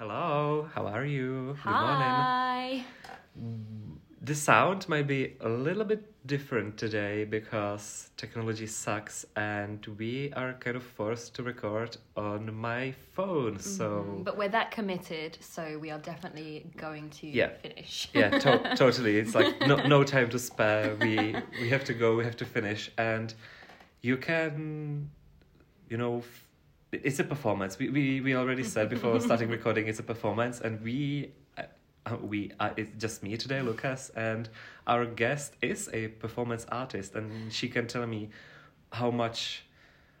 [0.00, 1.54] Hello, how are you?
[1.62, 2.08] Good morning.
[2.08, 2.84] Hi.
[4.22, 10.54] The sound might be a little bit different today because technology sucks and we are
[10.54, 13.58] kind of forced to record on my phone.
[13.58, 17.50] So, Mm, But we're that committed, so we are definitely going to Yeah.
[17.60, 18.08] finish.
[18.14, 19.18] yeah, to- totally.
[19.18, 20.96] It's like no, no time to spare.
[20.96, 23.34] We we have to go, we have to finish and
[24.00, 25.10] you can
[25.90, 26.46] you know f-
[26.92, 27.78] it's a performance.
[27.78, 32.52] We we, we already said before starting recording it's a performance and we uh, we
[32.58, 34.48] uh, it's just me today, Lucas, and
[34.86, 38.30] our guest is a performance artist and she can tell me
[38.92, 39.64] how much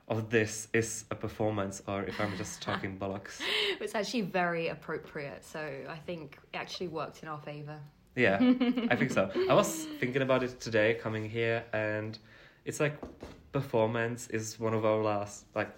[0.08, 3.40] of this is a performance or if I'm just talking bollocks.
[3.80, 7.78] It's actually very appropriate, so I think it actually worked in our favour.
[8.14, 8.38] Yeah,
[8.90, 9.30] I think so.
[9.50, 12.18] I was thinking about it today coming here, and
[12.64, 12.94] it's like
[13.52, 15.70] performance is one of our last like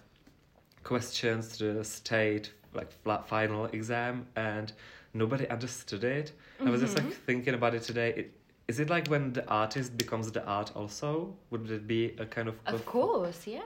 [0.84, 4.73] questions to the state like flat final exam, and
[5.14, 6.32] nobody understood it.
[6.64, 8.10] I was just like thinking about it today.
[8.16, 11.34] It, is it like when the artist becomes the art also?
[11.51, 13.60] Would it be a kind of Of course, yeah,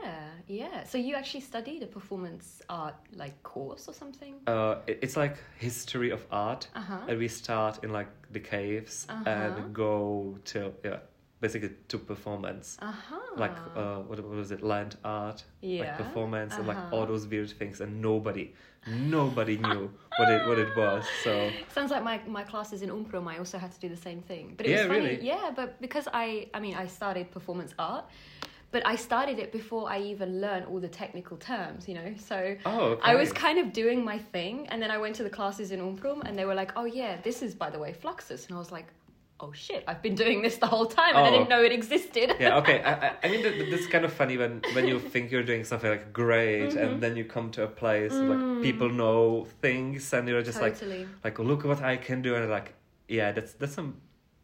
[0.47, 0.83] yeah.
[0.83, 4.35] So you actually studied a performance art like course or something?
[4.47, 6.99] Uh, it- it's like history of art, Uh huh.
[7.07, 9.29] and we start in like the caves Uh-huh.
[9.29, 10.99] and go to yeah,
[11.39, 12.77] basically to performance.
[12.81, 13.15] Uh huh.
[13.37, 15.81] like uh what, what was it land art yeah.
[15.81, 16.95] like performance and like Uh-huh.
[16.95, 18.45] all those weird things and nobody
[18.87, 19.83] nobody knew
[20.17, 21.31] what it what it was so
[21.77, 24.53] Sounds like my, my classes in Umprum, I also had to do the same thing.
[24.57, 24.99] But it Yeah, was funny.
[24.99, 25.25] really?
[25.33, 28.05] Yeah, but because I, I mean, I started performance art,
[28.71, 32.09] but I started it before I even learned all the technical terms, you know?
[32.17, 33.11] So oh okay.
[33.11, 35.79] I was kind of doing my thing, and then I went to the classes in
[35.87, 38.41] Umprum, and they were like, oh, yeah, this is, by the way, Fluxus.
[38.47, 38.87] And I was like,
[39.39, 41.31] oh, shit, I've been doing this the whole time, and I Oh.
[41.31, 42.27] didn't know it existed.
[42.39, 45.31] yeah okay I, I, I mean that, that's kind of funny when when you think
[45.31, 46.77] you're doing something like great Mm-hmm.
[46.83, 50.73] and then you come to a place like people know things and you're just like
[50.75, 50.79] Mm.
[50.79, 51.07] totally.
[51.23, 52.73] like look what I can do and like
[53.07, 53.89] yeah that's that's some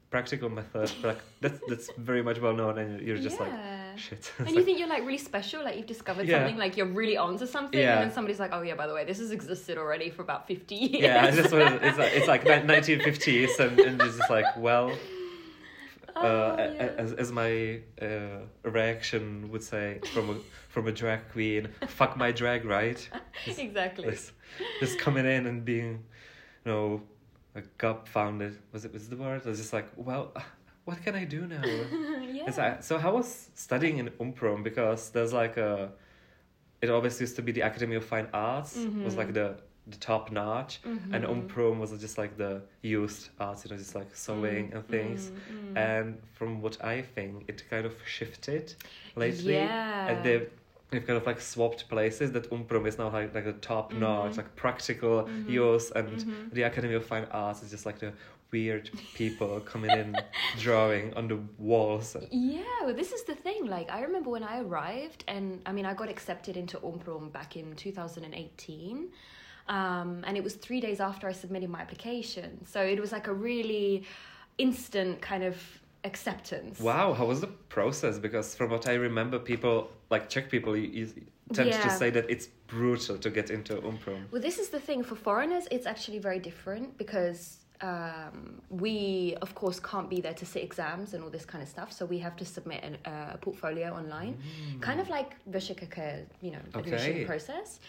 [0.09, 3.51] practical method but like that's that's very much well known and you're just like
[3.95, 4.01] yeah.
[4.01, 6.39] shit And like- you think you're like really special, like you've discovered Yeah.
[6.39, 7.93] something, like you're really onto something, Yeah.
[7.93, 10.47] and then somebody's like, "Oh yeah, by the way, this has existed already for about
[10.47, 12.43] fifty years." yeah, it's just it's like it's like
[12.73, 14.91] nineteen fifties, and, and it's just like well,
[16.15, 16.89] uh, Oh, yeah.
[17.03, 20.35] as as my uh, reaction would say from a
[20.69, 22.99] from a drag queen, fuck my drag, right?
[23.47, 24.09] exactly.
[24.11, 24.31] Just,
[24.79, 26.03] just coming in and being,
[26.65, 27.01] you know,
[27.55, 28.57] a gob founded.
[28.71, 29.41] Was it was the word?
[29.45, 30.31] I was just like, well,
[30.85, 31.63] what can I do now?
[31.63, 32.43] yeah.
[32.47, 35.91] It's so how was studying in Umprum because there's like a,
[36.81, 39.17] it always used to be the Academy of Fine Arts was mm-hmm.
[39.17, 39.55] like the
[39.87, 41.13] the top notch, mm-hmm.
[41.13, 44.75] and Umprum was just like the used arts, you know, just like sewing mm.
[44.75, 45.31] and things.
[45.31, 45.73] Mm-hmm.
[45.73, 48.73] Mm, And from what I think, it kind of shifted
[49.15, 50.07] lately, Yeah.
[50.07, 50.49] and they've.
[50.89, 52.33] They've kind of like swapped places.
[52.33, 54.01] That Umprum is now like like a top Mm-hmm.
[54.01, 58.13] notch, like practical use, and the Academy of Fine Arts is just like the
[58.53, 60.15] weird people coming in,
[60.59, 62.15] drawing on the walls.
[62.31, 63.65] Yeah, well, this is the thing.
[63.65, 67.57] Like, I remember when I arrived, and I mean, I got accepted into Umprum back
[67.57, 69.09] in 2018.
[69.67, 72.65] Um, and it was three days after I submitted my application.
[72.65, 74.05] So it was like a really
[74.57, 75.55] instant kind of
[76.03, 76.79] acceptance.
[76.79, 78.19] Wow, how was the process?
[78.19, 81.07] Because from what I remember, people like Czech people you, you
[81.53, 84.29] tend to say that it's brutal to get into Umprum.
[84.31, 85.03] Well, this is the thing.
[85.03, 90.45] For foreigners, it's actually very different because um, we, of course, can't be there to
[90.45, 91.91] sit exams and all this kind of stuff.
[91.91, 94.37] So we have to submit an, uh, a portfolio online,
[94.79, 97.25] kind of like the Shikaka, you know, admission Okay.
[97.25, 97.79] process.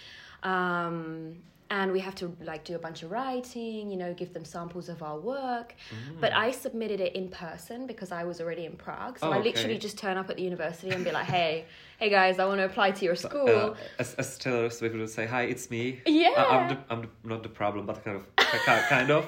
[0.42, 1.36] Um,
[1.70, 4.88] and we have to like do a bunch of writing, you know, give them samples
[4.88, 5.74] of our work.
[6.20, 9.18] But I submitted it in person because I was already in Prague.
[9.18, 9.48] So Oh, I okay.
[9.50, 11.64] literally just turn up at the university and be like, "Hey,
[11.98, 15.08] hey guys, I want to apply to your school." Uh, as, as Taylor Swift would
[15.08, 16.34] say, "Hi, it's me." Yeah.
[16.36, 18.24] I, am the, I'm the, not the problem, but kind of,
[18.90, 19.26] kind of.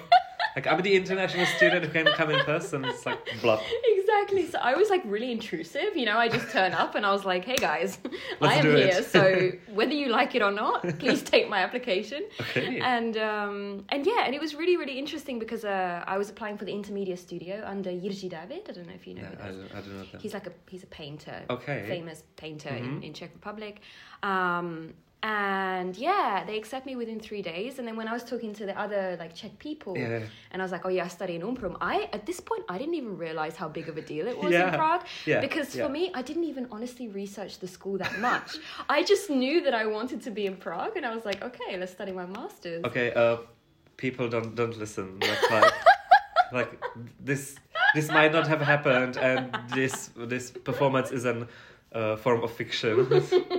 [0.57, 2.83] Like I'm the international student who can come in person.
[2.87, 3.63] It's like bluff.
[3.99, 4.47] Exactly.
[4.51, 6.17] So I was like really intrusive, you know.
[6.17, 7.99] I just turn up and I was like, "Hey guys,
[8.41, 9.03] Let's I am here.
[9.03, 12.81] So whether you like it or not, please take my application." Okay.
[12.81, 16.57] And um, and yeah, and it was really really interesting because uh, I was applying
[16.57, 18.63] for the intermediate Studio under Jiří David.
[18.71, 19.29] I don't know if you know.
[19.31, 20.19] Yeah, I don't, I don't know.
[20.21, 21.85] He's like a he's a painter, Okay.
[21.87, 23.05] famous painter in, Mhm.
[23.05, 23.81] in Czech Republic.
[24.23, 24.95] Um,
[25.27, 27.73] and yeah, they accept me within three days.
[27.79, 30.23] And then when I was talking to the other like Czech people, Yeah.
[30.53, 32.77] and I was like, "Oh yeah, I study in Umprum." I at this point I
[32.81, 34.69] didn't even realize how big of a deal it was Yeah.
[34.69, 38.49] in Prague Yeah, because for me, I didn't even honestly research the school that much.
[38.97, 41.71] I just knew that I wanted to be in Prague, and I was like, "Okay,
[41.81, 43.37] let's study my masters." Okay, uh,
[44.05, 45.07] people don't don't listen.
[45.31, 45.75] Like, like,
[46.59, 46.71] like
[47.31, 47.43] this
[47.97, 49.41] this might not have happened, and
[49.79, 49.95] this
[50.35, 51.39] this performance is an
[51.99, 52.95] uh, form of fiction.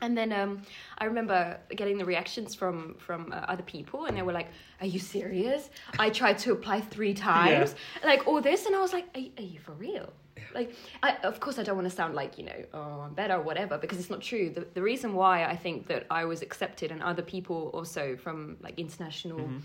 [0.00, 0.62] And then um,
[0.98, 4.48] I remember getting the reactions from from uh, other people, and they were like,
[4.80, 5.70] "Are you serious?
[5.98, 7.74] I tried to apply three times,
[8.04, 10.12] like all this," and I was like, "Are, are you for real?"
[10.54, 13.34] Like, I, of course, I don't want to sound like you know, oh, I'm better
[13.34, 14.50] or whatever, because it's not true.
[14.50, 18.56] The the reason why I think that I was accepted and other people also from
[18.62, 19.40] like international.
[19.40, 19.58] Mm-hmm.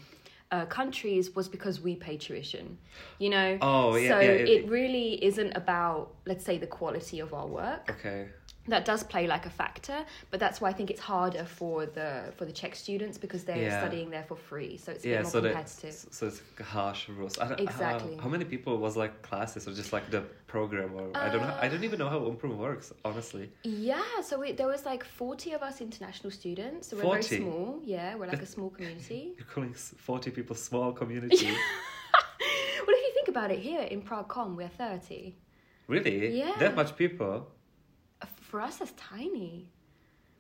[0.52, 2.78] Uh, countries was because we pay tuition,
[3.18, 3.58] you know.
[3.60, 7.48] Oh, yeah, So yeah, it, it- really isn't about, let's say, the quality of our
[7.48, 8.28] work Okay.
[8.68, 12.10] That does play like a factor but that's why i think it's harder for the
[12.38, 13.80] for the czech students because they're Yeah.
[13.84, 16.42] studying there for free so it's a Yeah, bit more so that competitive so it's
[16.62, 17.38] harsh rules.
[17.40, 18.16] I don't, Exactly.
[18.16, 21.42] How, how many people was like classes or just like the program or I don't
[21.42, 21.56] know.
[21.64, 23.46] I Uh, don't even know how Umprum works honestly.
[23.64, 27.80] yeah so we, there was like 40 of us international students so we're very small
[27.84, 31.52] yeah we're like a small community You're calling forty people small community.
[32.86, 35.36] well if you think about it here in prague com we're 30
[35.88, 36.30] really?
[36.40, 36.54] Yeah.
[36.60, 37.48] That much people?
[38.54, 39.54] For us that's tiny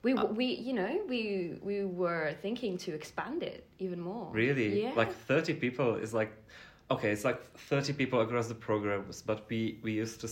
[0.03, 1.21] we, Uh, we you know we
[1.69, 4.69] we were thinking to expand it even more Really?
[4.83, 6.31] yeah Like thirty people is like
[6.93, 7.39] okay, it's like
[7.69, 10.27] thirty people across the programs, but we we used to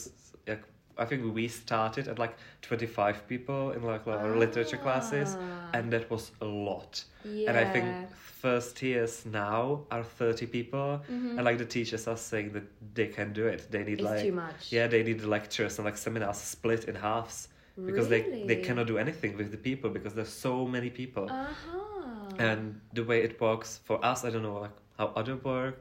[0.51, 0.63] like
[1.03, 2.35] I think we started at like
[2.67, 5.75] twenty five people in like our literature classes, Ah.
[5.75, 6.91] and that was a lot.
[7.23, 7.85] yeah And I think
[8.43, 9.61] first years now
[9.95, 11.37] are 30 people, Mhm.
[11.37, 12.63] and like the teachers are saying that
[12.97, 13.61] they can do it.
[13.73, 16.83] They need it's like too much yeah, they need the lectures and like seminars split
[16.89, 17.47] in halves
[17.85, 21.25] because they they cannot do anything with the people because there's so many people.
[21.29, 21.77] uh-huh
[22.39, 25.75] And the way it works for us, I don't know like how other work,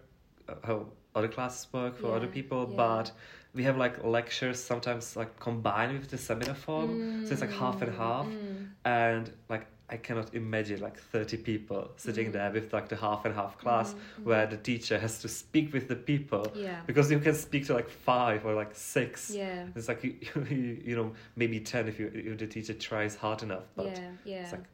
[0.48, 2.76] uh, how other classes work for other people, yeah.
[2.76, 3.12] but
[3.54, 6.90] we have like lectures sometimes like combined with the seminar form,
[7.26, 8.68] so it's like half and half Mm.
[8.84, 12.32] and like I cannot imagine like 30 people sitting Mm.
[12.32, 15.88] there with like the half and half class where the teacher has to speak with
[15.88, 16.80] the people Yeah.
[16.86, 19.66] because you can speak to like five or like six Yeah.
[19.74, 20.14] it's like you,
[20.50, 24.10] you, you know maybe 10 if you if the teacher tries hard enough but yeah.
[24.24, 24.42] Yeah.
[24.42, 24.64] it's like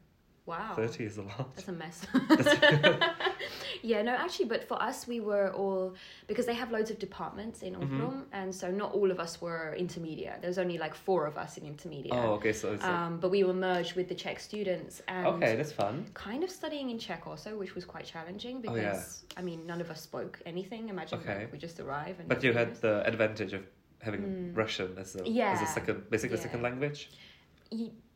[0.45, 0.75] wow.
[0.77, 2.07] 30 is a lot That's a mess.
[3.93, 5.85] yeah, no, actually, but for us, we were all
[6.31, 8.21] because they have loads of departments in Mm-hmm.
[8.41, 10.37] And so not all of us were intermediate.
[10.43, 12.15] There was only like four of us in intermediate.
[12.21, 15.53] oh okay so like, Um, but we were merged with the Czech students and okay
[15.59, 15.95] that's fun
[16.29, 19.39] kind of studying in Czech also, which was quite challenging Oh, because yeah.
[19.41, 20.83] I mean none of us spoke anything.
[20.95, 21.39] Imagine Okay.
[21.41, 23.63] like, we just arrive and but you had the advantage of
[24.07, 24.23] having
[24.63, 25.21] Russian as a
[25.55, 25.69] as Mm.
[25.69, 26.47] A second basically Yeah.
[26.49, 27.01] second language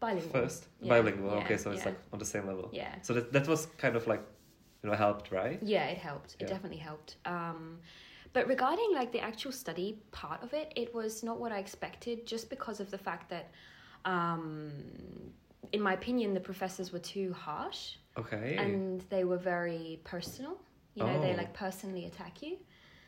[0.05, 1.91] bilingual first Yeah, bilingual yeah, okay so it's yeah.
[1.91, 2.93] like on the same level Yeah.
[3.07, 4.23] so that that was kind of like
[4.89, 6.37] know helped right Yeah, it helped.
[6.41, 7.17] It definitely helped.
[7.27, 7.79] Um,
[8.33, 12.27] but regarding like the actual study part of it, it was not what I expected,
[12.27, 13.51] just because of the fact that,
[14.05, 14.71] um,
[15.73, 20.59] in my opinion, the professors were too harsh okay and they were very personal.
[20.95, 21.37] You know, they Oh.
[21.37, 22.57] like personally attack you.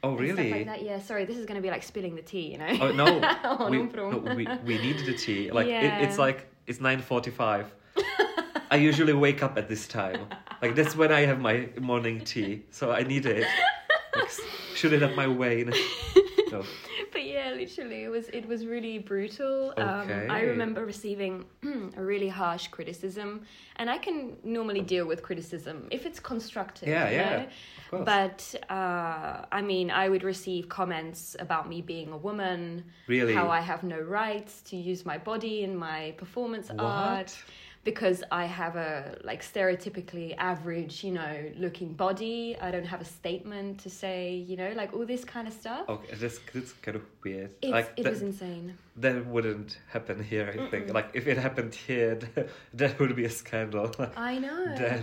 [0.04, 0.82] oh really like that.
[0.82, 0.98] Yeah.
[1.00, 2.46] Sorry, this is going to be like spilling the tea.
[2.52, 2.72] You know.
[2.80, 3.06] Oh no,
[3.44, 5.50] On we, no we we need the tea.
[5.50, 7.66] Like it, it's like it's nine forty five.
[8.72, 10.20] I usually wake up at this time.
[10.62, 13.46] Like that's when I have my morning tea, so I need it.
[14.16, 14.40] Like, s-
[14.74, 15.64] shoot it up my way?
[16.50, 16.64] No.
[17.12, 19.74] but yeah, literally, it was it was really brutal.
[19.76, 20.08] Um,
[20.38, 21.44] I remember receiving
[21.96, 23.28] a really harsh criticism,
[23.76, 26.88] and I can normally deal with criticism if it's constructive.
[26.88, 27.46] Yeah, yeah?
[27.90, 33.34] But uh, I mean, I would receive comments about me being a woman, Really?
[33.34, 36.80] how I have no rights to use my body in my performance What?
[36.80, 37.36] art.
[37.84, 42.56] Because I have a like stereotypically average, you know, looking body.
[42.60, 45.88] I don't have a statement to say, you know, like all this kind of stuff.
[45.88, 47.50] Okay, that's that's kind of weird.
[47.60, 48.78] It's, like it that, was insane.
[48.96, 50.52] That wouldn't happen here.
[50.54, 50.92] I think.
[50.92, 53.90] Like if it happened here, that, that would be a scandal.
[54.16, 54.64] I know.
[54.76, 55.00] that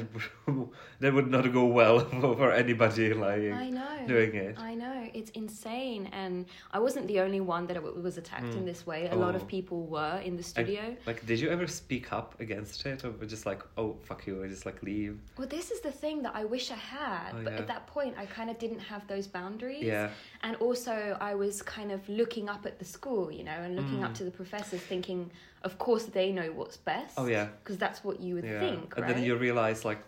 [0.48, 0.70] would-
[1.00, 4.08] that would not go well for, for anybody like I know.
[4.08, 4.60] doing it.
[4.60, 5.10] I know.
[5.14, 6.10] It's insane.
[6.12, 8.66] And I wasn't the only one that was attacked in mm.
[8.66, 9.08] this way.
[9.10, 9.38] A lot Oh.
[9.38, 10.96] of people were in the And, studio.
[11.06, 14.50] like, did you ever speak up against it, or just like, oh fuck you, and
[14.52, 15.20] just like leave?
[15.38, 17.32] Well, this is the thing that I wish I had.
[17.34, 17.60] Oh, but yeah.
[17.60, 19.84] at that point, I kind of didn't have those boundaries.
[19.84, 20.10] Yeah.
[20.44, 24.04] And also, I was kind of looking up at the school, you know, and looking
[24.04, 25.32] up to the professors, thinking,
[25.64, 27.16] of course, they know what's best.
[27.18, 27.24] Mm.
[27.24, 27.48] Oh, yeah.
[27.64, 28.60] Because that's what you would Yeah.
[28.60, 29.16] think, and right?
[29.16, 30.02] then you realize like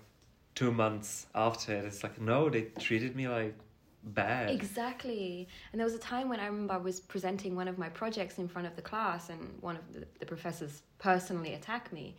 [0.56, 3.56] two months after it, it's like no, they treated me like
[4.04, 4.50] bad.
[4.50, 5.48] Exactly.
[5.72, 8.38] And there was a time when I remember I was presenting one of my projects
[8.40, 12.16] in front of the class, and one of the, the professors personally attacked me.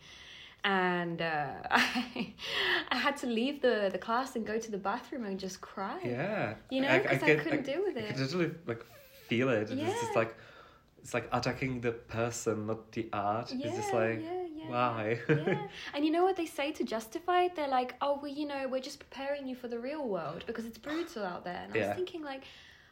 [0.65, 2.33] And uh, I,
[2.89, 5.99] I had to leave the, the class and go to the bathroom and just cry.
[6.05, 6.53] Yeah.
[6.69, 8.05] You know, because I couldn't deal with it.
[8.09, 8.85] I could totally like
[9.27, 9.63] feel it.
[9.63, 10.09] It's just Yeah.
[10.15, 10.35] like
[11.03, 13.51] it's like attacking the person, not the art.
[13.51, 14.69] Yeah, it's just like yeah, yeah.
[14.71, 15.19] why?
[15.29, 15.67] yeah.
[15.93, 17.55] And you know what they say to justify it?
[17.57, 20.65] They're like, oh, well, you know, we're just preparing you for the real world because
[20.65, 21.61] it's brutal out there.
[21.63, 22.43] And I was thinking, like,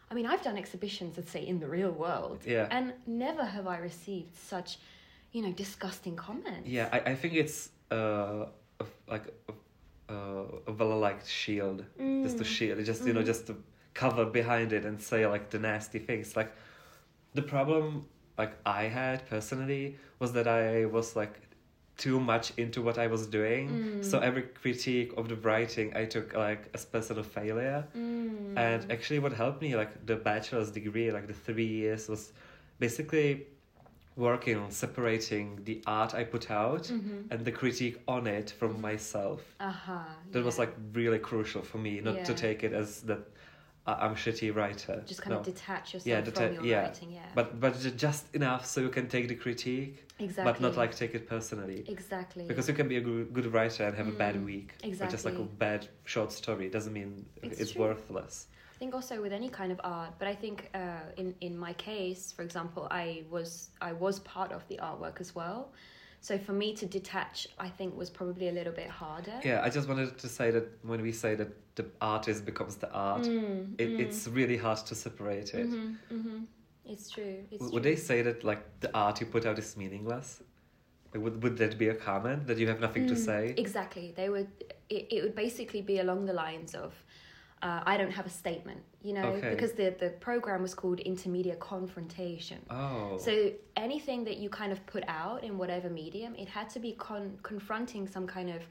[0.09, 2.39] I mean, I've done exhibitions, let's say, in the real world.
[2.45, 2.67] Yeah.
[2.69, 4.77] And never have I received such,
[5.31, 6.67] you know, disgusting comments.
[6.67, 8.47] Yeah, I, I think it's uh,
[8.81, 9.25] a, like
[10.09, 10.17] a, a,
[10.67, 11.85] a well liked shield.
[12.25, 12.55] Just to Mm.
[12.55, 13.25] shield, just you know, Mhm.
[13.33, 13.55] just to
[13.93, 16.35] cover behind it and say like the nasty things.
[16.35, 16.51] Like
[17.33, 18.05] the problem,
[18.37, 21.39] like I had personally, was that I was like
[21.97, 23.69] too much into what I was doing.
[23.69, 24.05] Mm.
[24.05, 27.85] So every critique of the writing, I took like as personal failure.
[27.95, 28.57] Mm.
[28.57, 32.33] And actually, what helped me, like the bachelor's degree, like the three years, was
[32.79, 33.45] basically
[34.17, 37.31] working on separating the art I put out Mhm.
[37.31, 39.41] and the critique on it from myself.
[39.59, 39.99] Uh-huh.
[40.31, 43.19] That was like really crucial for me, not to take it as that
[43.87, 45.03] I'm a shitty writer.
[45.07, 45.39] just kind no.
[45.39, 46.81] of detach yourself Yeah, from your yeah.
[46.83, 47.11] writing.
[47.11, 47.21] Yeah.
[47.33, 50.43] but but just enough so you can take the critique, exactly.
[50.53, 51.83] but not like take it personally.
[51.87, 52.45] exactly.
[52.45, 55.25] Because you can be a good, writer and have a bad Mm, week, or just
[55.25, 56.67] like a bad short story.
[56.67, 58.47] It Doesn't mean It's it's, worthless.
[58.75, 61.73] I think also with any kind of art, but I think uh, in in my
[61.73, 65.59] case, for example, I was I was part of the artwork as well.
[66.23, 69.39] So for me to detach, I think was probably a little bit harder.
[69.43, 72.91] Yeah, I just wanted to say that when we say that the artist becomes the
[72.91, 73.99] art, Mm, it, mm.
[73.99, 75.67] it's really hard to separate it.
[75.67, 76.45] Mhm, mhm.
[76.85, 77.37] It's true.
[77.49, 77.69] It's W- true.
[77.73, 80.43] Would they say that like the art you put out is meaningless?
[81.11, 83.53] Like, would would that be a comment that you have nothing to Mm, say?
[83.57, 84.13] Exactly.
[84.15, 84.47] They would.
[84.89, 86.93] It, it would basically be along the lines of,
[87.61, 89.49] uh, "I don't have a statement," you know, Okay.
[89.53, 92.59] because the the program was called Intermedia Confrontation.
[92.69, 96.79] Oh, So anything that you kind of put out in whatever medium, it had to
[96.79, 98.61] be con- confronting some kind of,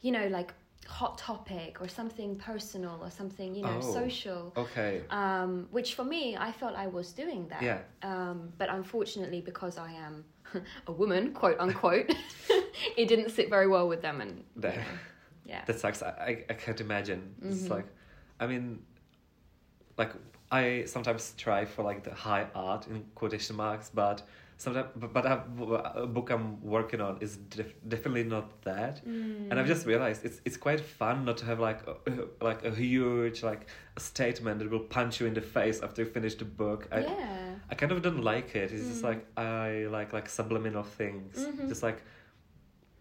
[0.00, 0.50] you know, like
[0.88, 3.92] hot topic or something personal or something, you know, Oh.
[4.00, 4.52] social.
[4.56, 5.02] okay.
[5.10, 7.62] Um, which for me, I felt I was doing that.
[7.62, 7.80] Yeah.
[8.02, 10.24] Um, but unfortunately, because I am
[10.86, 12.10] a woman, quote unquote,
[12.96, 14.20] it didn't sit very well with them.
[14.20, 14.82] And you That- know,
[15.46, 15.64] yeah.
[15.66, 16.02] That sucks.
[16.02, 17.20] I, I, I can't imagine.
[17.42, 17.70] It's Mhm.
[17.76, 17.86] like,
[18.42, 18.64] I mean,
[20.00, 20.12] like
[20.50, 24.22] I sometimes try for like the high art in quotation marks, but
[24.58, 26.46] sometimes, but, but a book I'm
[26.76, 28.94] working on is def- definitely not that.
[29.06, 29.50] Mm.
[29.50, 31.94] And I've just realized it's it's quite fun not to have like a,
[32.44, 33.62] like a huge like
[33.96, 36.88] a statement that will punch you in the face after you finish the book.
[36.92, 37.54] I, yeah.
[37.70, 38.72] I kind of don't like it.
[38.72, 39.10] It's just Mm.
[39.10, 41.38] like I like like subliminal things.
[41.38, 41.68] Mhm.
[41.68, 42.02] Just like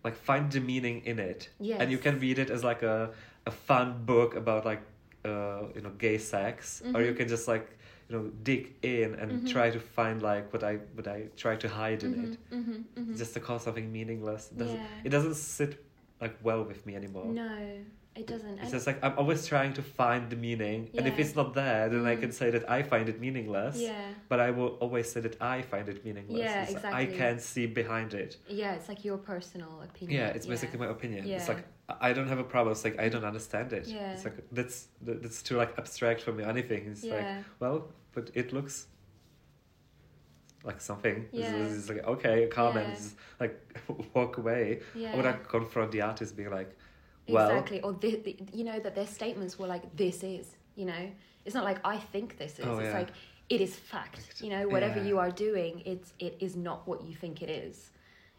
[0.04, 1.50] like find the meaning in it.
[1.60, 1.80] Yes.
[1.82, 2.98] And you can read it as like a
[3.46, 4.82] a fun book about like
[5.25, 7.18] uh you know gay sex or you Mhm.
[7.18, 7.68] can just like
[8.10, 9.51] you know dig in and Mhm.
[9.54, 12.38] try to find like what I what I try to hide in it.
[12.51, 13.18] Mhm, mhm, mhm.
[13.18, 14.44] Just to call something meaningless.
[14.51, 15.06] It doesn't Yeah.
[15.08, 15.72] it doesn't sit
[16.24, 17.28] like well with me anymore.
[17.44, 17.56] No,
[18.16, 18.60] it doesn't.
[18.62, 21.88] It's just like I'm always trying to find the meaning, and if it's not there,
[21.94, 22.22] then I Mm.
[22.24, 23.80] can say that I find it meaningless.
[23.80, 24.13] yeah.
[24.32, 26.40] But I will always say that I find it meaningless.
[26.40, 27.01] Yeah, It's- exactly.
[27.01, 28.32] I can't see behind it.
[28.62, 30.20] Yeah, it's like your personal opinion.
[30.20, 31.22] Yeah, it's basically my opinion.
[31.28, 31.63] It's like
[32.00, 32.72] I don't have a problem.
[32.72, 33.88] It's like I don't understand it.
[33.88, 34.14] Yeah.
[34.14, 36.44] It's like that's that's too like abstract for me.
[36.44, 36.88] Anything.
[36.92, 37.26] It's like
[37.60, 38.88] well, but it looks
[40.64, 41.28] like something.
[41.34, 41.56] It's- Yeah.
[41.76, 42.88] It's, like okay, a comment.
[42.88, 42.94] Yeah.
[42.94, 43.56] It's like
[44.14, 44.82] walk away.
[44.96, 45.16] yeah.
[45.18, 46.78] Or I confront the artist, being like,
[47.28, 47.82] well, exactly.
[47.82, 51.12] Or the, the, you know that their statements were like, "This is," you know.
[51.46, 52.66] It's not like I think this is.
[52.66, 53.00] Oh, it's yeah.
[53.00, 53.10] like
[53.50, 54.42] it is fact.
[54.42, 55.08] You know, whatever Yeah.
[55.10, 57.92] you are doing, it's it is not what you think it is.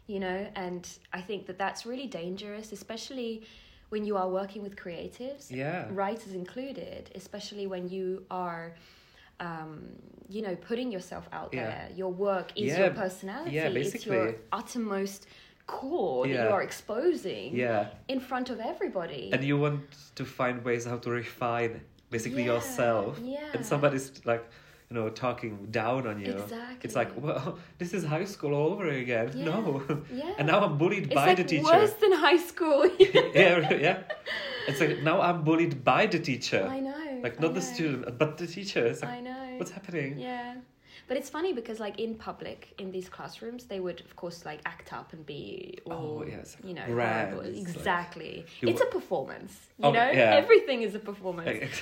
[0.07, 3.43] You know, and I think that that's really dangerous, especially
[3.89, 5.49] when you are working with creatives.
[5.49, 8.73] yeah, writers included, especially when you are,
[9.39, 9.83] um,
[10.29, 11.65] you know, putting yourself out Yeah.
[11.69, 11.89] there.
[11.95, 13.55] Your work is Yeah, your personality.
[13.55, 15.27] yeah, It's your uttermost
[15.67, 16.47] core that Yeah.
[16.47, 17.87] you are exposing yeah.
[18.09, 19.29] in front of everybody.
[19.31, 19.81] and you want
[20.15, 23.39] to find ways how to refine basically yourself yeah.
[23.53, 24.43] and somebody's like
[24.93, 26.77] you know talking down on you Exactly.
[26.83, 29.81] it's like well this is high school all over again Yeah, no
[30.13, 30.33] yeah.
[30.37, 32.85] and now i'm bullied it's by like the teacher worse than high school.
[32.99, 33.97] yeah yeah
[34.67, 37.19] it's like now i'm bullied by the teacher I know.
[37.23, 39.55] like not the student but the teacher it's like I know.
[39.57, 40.55] what's happening Yeah.
[41.07, 44.61] But it's funny because like in public, in these classrooms, they would of course like
[44.65, 47.49] act up and be all, Oh, yeah, like you know, grand, horrible.
[47.49, 48.45] it's like- exactly.
[48.61, 50.09] It's a performance, you Oh, know?
[50.11, 50.35] yeah.
[50.43, 51.81] Everything is a performance.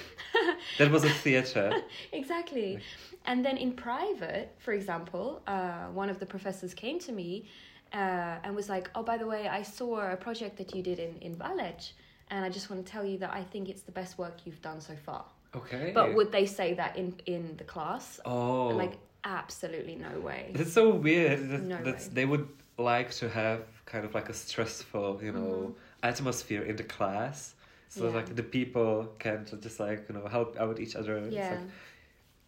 [0.80, 1.72] that was a theater
[2.12, 2.80] exactly.
[3.26, 7.46] And then in private, for example, uh, one of the professors came to me
[7.94, 10.98] uh, and was like, "Oh, by the way, I saw a project that you did
[11.00, 11.92] in in Valeč,
[12.32, 14.62] and I just want to tell you that I think it's the best work you've
[14.62, 15.24] done so far."
[15.54, 18.06] okay But would they say that in in the class?
[18.26, 20.52] oh Like absolutely no way.
[20.56, 21.50] It's so weird.
[21.50, 22.14] That, No that's, way.
[22.14, 22.48] they would
[22.78, 25.76] like to have kind of like a stressful, you know, Mhm.
[26.04, 27.56] atmosphere in the class,
[27.90, 28.16] so Yeah.
[28.16, 31.18] like the people can just like you know help out each other.
[31.18, 31.50] It's Yeah.
[31.52, 31.60] like,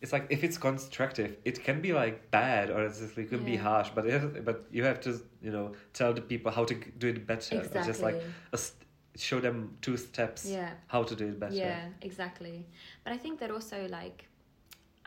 [0.01, 3.43] it's like if it's constructive, it can be like bad or it's just, it can
[3.45, 5.11] be harsh, but it, but you have to
[5.41, 7.57] you know tell the people how to do it better.
[7.59, 7.83] Exactly.
[7.91, 8.79] just like a st-
[9.15, 10.71] show them two steps yeah.
[10.87, 11.53] how to do it better.
[11.53, 12.65] Yeah, exactly.
[13.03, 14.27] But I think that also like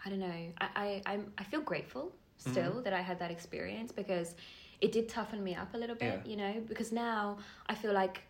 [0.06, 0.42] I don't know.
[0.60, 2.84] I I I'm, I feel grateful still Mhm.
[2.84, 4.36] that I had that experience because
[4.80, 6.30] it did toughen me up a little bit, Yeah.
[6.30, 8.22] you know, because now I feel like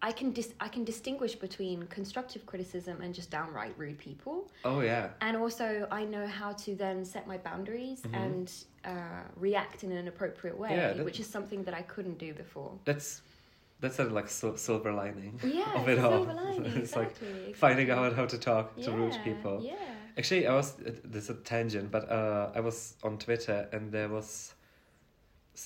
[0.00, 4.80] I can dis- I can distinguish between constructive criticism and just downright rude people, Oh
[4.80, 5.10] yeah.
[5.20, 8.14] and also I know how to then set my boundaries Mhm.
[8.24, 8.46] and
[8.84, 12.32] uh, react in an appropriate way, Yeah, that- which is something that I couldn't do
[12.34, 12.72] before.
[12.84, 13.22] That's
[13.80, 16.24] that's sort of like sil- silver lining Yeah, of it a all.
[16.44, 19.56] lining, it's like exactly, finding out how to talk to rude people.
[19.62, 19.74] Yeah.
[20.18, 24.08] Actually, I was this is a tangent, but uh, I was on Twitter and there
[24.08, 24.54] was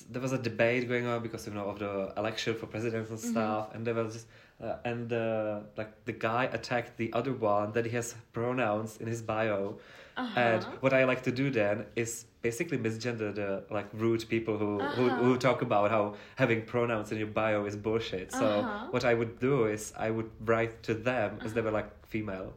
[0.09, 3.17] there was a debate going on because you know of the election for president and
[3.19, 3.31] Mhm.
[3.31, 4.27] stuff, and there was just,
[4.61, 9.07] uh, and uh, like the guy attacked the other one that he has pronouns in
[9.07, 9.79] his bio,
[10.17, 10.39] Uh-huh.
[10.41, 14.71] and what I like to do then is basically misgender the like rude people who
[14.95, 15.23] who, Uh-huh.
[15.23, 18.31] who talk about how having pronouns in your bio is bullshit.
[18.31, 18.87] So Uh-huh.
[18.91, 22.53] what I would do is I would write to them as they were like female.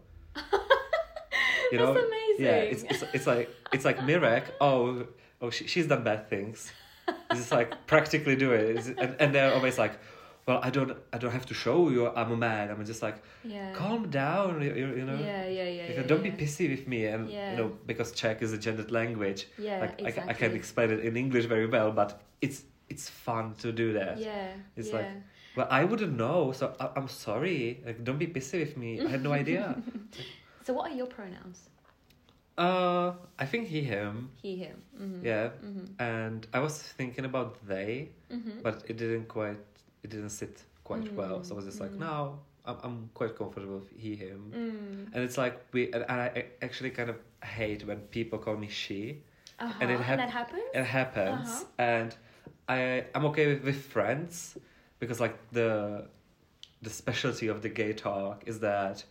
[1.73, 1.95] You know?
[1.95, 2.45] That's amazing.
[2.45, 4.45] Yeah, it's, it's it's like it's like Mirek.
[4.61, 5.07] Oh,
[5.41, 6.73] oh, she, she's done bad things.
[7.09, 9.99] It's just like practically do it, It's- and and they're always like,
[10.47, 12.71] well, I don't I don't have to show you I'm a man.
[12.71, 13.73] I'm just like, yeah.
[13.73, 15.19] calm down, you, you, know.
[15.19, 15.87] Yeah, yeah, yeah.
[15.87, 16.31] Like, yeah, don't yeah.
[16.31, 19.47] be pissy with me, and you know because Czech is a gendered language.
[19.59, 20.31] Yeah, like I, exactly.
[20.31, 24.19] I can't explain it in English very well, but it's it's fun to do that.
[24.19, 25.07] Yeah, It's like,
[25.57, 27.81] Well, I wouldn't know, so I, I'm sorry.
[27.87, 29.01] Like, don't be pissy with me.
[29.01, 29.81] I had no idea.
[30.65, 31.69] So, what are your pronouns?
[32.59, 34.31] Uh, I think he, him.
[34.43, 34.83] He, him.
[35.01, 35.25] Mm-hmm.
[35.25, 35.85] Yeah, Mm-hmm.
[35.99, 38.61] and I was thinking about they, Mm-hmm.
[38.63, 39.59] but it didn't quite,
[40.03, 41.43] it didn't sit quite well.
[41.43, 42.01] So I was just like, Mm, mm.
[42.01, 44.53] no, I'm, I'm quite comfortable with he, him.
[44.55, 45.15] Mm.
[45.15, 49.23] And it's like we, and I actually kind of hate when people call me she.
[49.59, 49.73] Uh-huh.
[49.81, 50.63] And it hap- that happens?
[50.75, 51.65] It happens, Uh-huh.
[51.79, 52.15] and
[52.69, 54.57] I, I'm okay with, with friends,
[54.99, 56.07] because like the,
[56.83, 59.05] the specialty of the gay talk is that,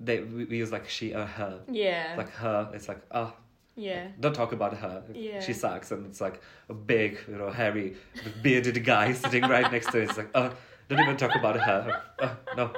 [0.00, 1.60] they we, we use like she or her.
[1.70, 2.14] Yeah.
[2.16, 3.34] Like her, it's like ah,
[3.76, 4.08] yeah.
[4.18, 5.02] don't talk about her.
[5.14, 5.40] Yeah.
[5.40, 7.96] She sucks, and it's like a big, you know, hairy,
[8.42, 10.08] bearded guy sitting right next to it.
[10.08, 10.52] It's like, oh,
[10.88, 12.02] don't even talk about her.
[12.20, 12.72] Oh, no.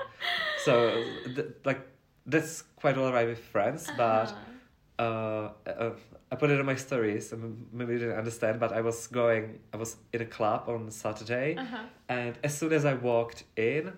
[0.65, 1.03] So,
[1.35, 1.81] th- like,
[2.27, 4.29] that's quite alright with friends, but
[4.99, 5.53] Uh-huh.
[5.67, 5.91] uh, uh,
[6.31, 7.33] I put it in my stories.
[7.33, 9.59] and Maybe you didn't understand, but I was going.
[9.73, 11.79] I was in a club on Saturday, Uh-huh.
[12.09, 13.93] and as soon as I walked in,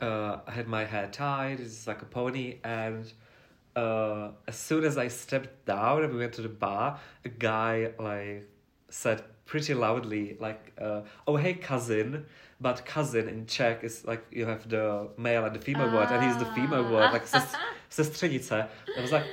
[0.00, 1.60] uh, I had my hair tied.
[1.60, 3.12] It's like a pony, and
[3.76, 7.92] uh, as soon as I stepped down and we went to the bar, a guy
[7.98, 8.48] like
[8.88, 12.26] said pretty loudly like, uh, "Oh hey cousin,"
[12.60, 16.24] but cousin in Czech is like you have the male and the female word, and
[16.24, 17.56] he's the female word like ses-
[17.90, 18.68] sestřenice.
[18.96, 19.24] I was like.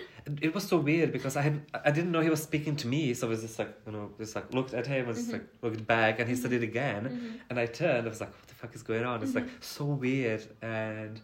[0.42, 3.14] It was so weird because I had I didn't know he was speaking to me,
[3.14, 5.46] so I was just like you know just like looked at him and just like
[5.62, 7.40] looked back, and he said it again, Mhm.
[7.50, 8.06] and I turned.
[8.08, 11.22] I was like, "What the fuck is going on?" It's like so weird, and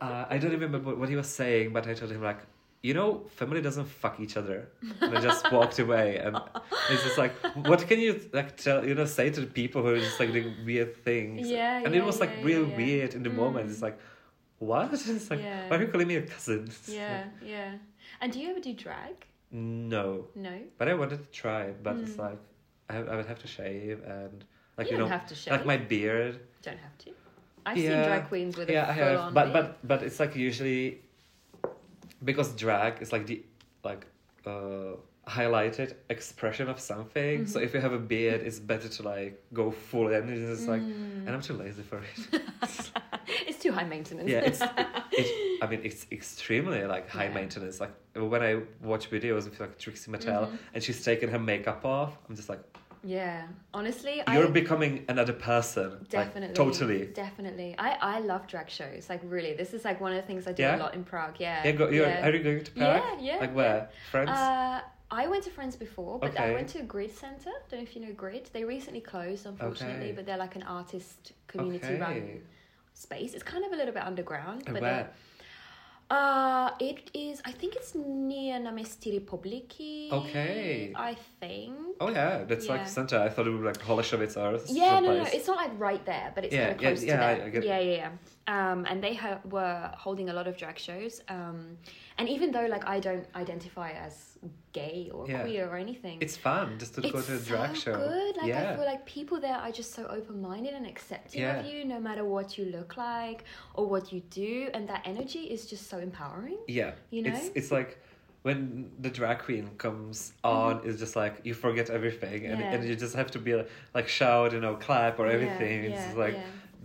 [0.00, 2.40] uh, I don't remember what, he was saying, but I told him like,
[2.82, 3.08] "You know,
[3.40, 4.68] family doesn't fuck each other,"
[5.00, 6.18] and I just walked away.
[6.18, 6.36] And
[6.90, 7.32] it's just like,
[7.70, 10.32] what can you like tell you know say to the people who are just like
[10.32, 11.48] doing weird things?
[11.48, 13.66] Yeah, and yeah, it was like yeah, real yeah, weird in the moment.
[13.68, 13.70] Mm.
[13.72, 13.98] It's like,
[14.58, 14.92] what?
[14.92, 15.68] It's like, Yeah.
[15.68, 16.64] why are you calling me a cousin?
[16.66, 17.72] It's Yeah, yeah.
[18.20, 19.26] And do you ever do drag?
[19.50, 20.60] no, No.
[20.76, 22.18] but I wanted to try but it's Mm.
[22.26, 22.38] like,
[22.90, 24.44] I I would have to shave and
[24.76, 25.52] like you, you, don't know, have to shave.
[25.52, 26.34] like my beard.
[26.62, 27.10] Don't have to.
[27.66, 29.52] I've seen drag queens with yeah, a full I have, but beard.
[29.56, 31.00] but but it's like usually
[32.24, 33.42] because drag is like the
[33.84, 34.06] like
[34.46, 34.94] uh
[35.28, 37.46] highlighted expression of something.
[37.46, 37.64] So Mhm.
[37.64, 40.28] if you have a beard, it's better to like go full in.
[40.28, 41.26] It's just like, Mm.
[41.26, 42.40] and I'm too lazy for it.
[43.46, 44.28] it's too high maintenance.
[44.30, 44.60] yeah, it's
[45.12, 47.34] it, I mean it's extremely like high Yeah.
[47.34, 47.80] maintenance.
[47.80, 50.58] Like when I watch videos of like Trixie Mattel Mhm.
[50.74, 52.60] and she's taking her makeup off, I'm just like,
[53.04, 53.46] yeah.
[53.72, 56.04] Honestly, you're I becoming another person.
[56.10, 57.06] definitely Like, totally.
[57.24, 57.74] definitely.
[57.78, 59.08] I I love drag shows.
[59.08, 60.76] Like really, this is like one of the things I do Yeah?
[60.76, 61.36] a lot in Prague.
[61.38, 61.64] Yeah.
[61.64, 62.26] Yeah, go, you're, yeah.
[62.26, 63.02] are you going to Prague?
[63.20, 63.54] Yeah, yeah, Like yeah.
[63.60, 63.90] where?
[64.10, 64.30] Friends?
[64.30, 64.80] Uh,
[65.10, 67.50] I went to Friends before, but I went to a Grid Center.
[67.70, 68.50] Don't know if you know Grid.
[68.52, 70.12] They recently closed, unfortunately, Okay.
[70.12, 72.00] but they're like an artist community Okay.
[72.00, 72.40] run
[72.94, 73.32] space.
[73.34, 75.10] It's kind of a little bit underground, but where?
[76.10, 77.40] uh, it is.
[77.44, 80.10] I think it's near Náměstí Republiky.
[80.12, 80.92] Okay.
[80.94, 81.87] I think.
[82.00, 82.72] Oh yeah, that's Yeah.
[82.74, 83.18] like center.
[83.18, 86.04] I thought it would be like Holešovice or Yeah, no, no, it's not like right
[86.06, 87.46] there, but it's Yeah, kind of close yeah, to I- there.
[87.46, 88.10] I get yeah, yeah, yeah.
[88.46, 91.20] Um, and they ha- were holding a lot of drag shows.
[91.28, 91.76] Um,
[92.18, 94.38] and even though like I don't identify as
[94.72, 95.42] gay or Yeah.
[95.42, 97.96] queer or anything, It's fun just to go to a drag so show.
[97.96, 98.36] good.
[98.36, 98.72] Like yeah.
[98.72, 101.60] I feel like people there are just so open minded and accepting Yeah.
[101.60, 105.40] of you, no matter what you look like or what you do, and that energy
[105.54, 106.58] is just so empowering.
[106.68, 106.92] yeah.
[107.10, 107.34] you know?
[107.34, 107.98] It's it's like
[108.48, 108.58] when
[109.04, 112.62] the drag queen comes on, it's just like you forget everything and, Mm-hmm.
[112.62, 112.74] Yeah.
[112.74, 113.52] and you just have to be
[113.98, 115.76] like shout, you know, clap or everything.
[115.84, 116.36] it's yeah, just like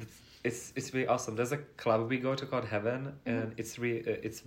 [0.02, 0.16] it's,
[0.48, 1.34] it's it's really awesome.
[1.38, 3.30] There's a club we go to called Heaven, Mm-hmm.
[3.34, 4.42] and it's re uh, it's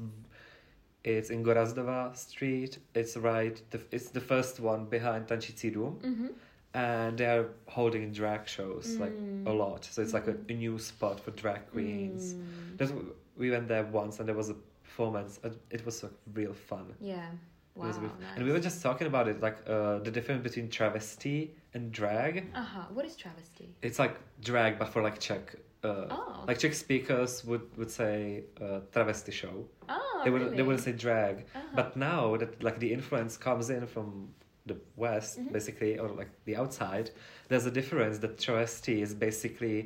[1.05, 2.79] it's in Gorazdova Street.
[2.95, 3.57] It's right.
[3.71, 5.99] The, it's the first one behind Tančící dům.
[6.03, 6.29] Mhm.
[6.75, 9.47] and they are holding drag shows like Mm.
[9.47, 9.85] a lot.
[9.85, 12.35] So it's like a, a new spot for drag queens.
[12.35, 13.13] Mm.
[13.39, 14.55] We went there once and there was a
[14.97, 15.41] performance.
[15.71, 16.95] It was like real fun.
[17.01, 17.27] Yeah.
[17.75, 17.85] Wow.
[17.89, 17.97] nice.
[18.37, 22.35] And we were just talking about it, like uh, the difference between travesty and drag.
[22.55, 22.85] Uh huh.
[22.95, 23.69] What is travesty?
[23.83, 25.55] It's like drag, but for like Czech.
[25.85, 26.45] Uh, Oh.
[26.49, 29.55] Like Czech speakers would would say uh, travesty show.
[29.91, 30.57] Oh, they would really?
[30.57, 31.37] they wouldn't say drag.
[31.55, 31.63] Uh-huh.
[31.79, 34.07] But now that like the influence comes in from
[34.71, 35.53] the west, Mhm.
[35.53, 37.07] basically, or like the outside,
[37.49, 39.79] there's a difference that travesty is basically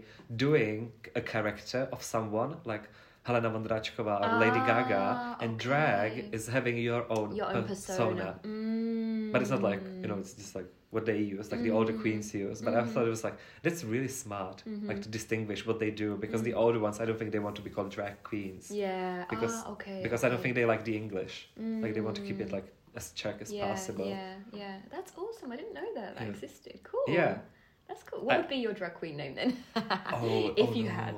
[0.46, 2.84] doing a character of someone like
[3.30, 8.38] Helena Vondračková or Lady Ah, Gaga, and drag is having your own, Your own persona.
[8.42, 9.30] Mm.
[9.32, 11.92] But it's not like you know, it's just like what they use, like the older
[11.92, 12.00] Mm.
[12.02, 12.58] queens use.
[12.66, 12.88] But I Mhm.
[12.92, 14.56] thought it was like that's really smart,
[14.90, 15.02] like Mhm.
[15.04, 16.62] to distinguish what they do because the Mhm.
[16.64, 19.24] older ones, I don't think they want to be called drag queens Yeah.
[19.32, 20.00] because ah, okay.
[20.02, 21.34] because I don't think they like the English.
[21.82, 22.56] Like they want to keep it Mm.
[22.58, 22.66] like
[22.98, 24.06] as Czech as yeah, possible.
[24.16, 24.76] Yeah, yeah.
[24.94, 25.48] That's awesome.
[25.54, 26.32] I didn't know that that Yeah.
[26.34, 26.76] existed.
[26.82, 27.06] Cool.
[27.20, 27.32] Yeah.
[27.88, 28.22] That's cool.
[28.26, 29.50] What I- would be your drag queen name then?
[30.14, 30.90] Oh, if oh you no.
[31.02, 31.14] had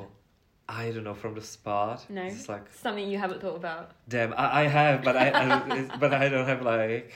[0.80, 1.98] I don't know from the spot.
[2.08, 2.22] No?
[2.22, 3.86] It's like something you haven't thought about.
[4.08, 4.32] damn.
[4.32, 7.10] I, I have, but I, I but I don't have like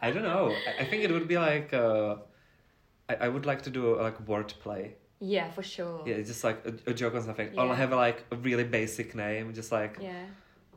[0.00, 0.44] I don't know.
[0.68, 2.16] I, I think it would be like uh,
[3.10, 4.84] I, I would like to do like wordplay.
[5.20, 6.02] Yeah, for sure.
[6.08, 7.48] Yeah, just like a, a joke on something.
[7.58, 7.74] Or Yeah.
[7.82, 10.24] have like a really basic name, just like Yeah.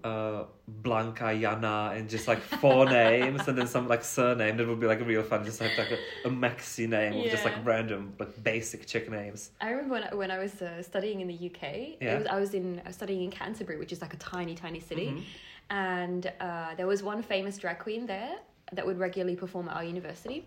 [0.05, 4.79] Uh, Blanca, Jana, and just like four names, and then some like surname that would
[4.79, 5.43] be like real fun.
[5.49, 9.39] Just have like a, a maxi name with just like random like basic Czech names.
[9.61, 11.61] I remember when I, when I was uh, studying in the UK.
[12.01, 12.13] Yeah.
[12.13, 14.79] It was, I was in uh, studying in Canterbury, which is like a tiny, tiny
[14.89, 15.23] city, Mhm.
[15.69, 18.35] and uh, there was one famous drag queen there
[18.75, 20.37] that would regularly perform at our university,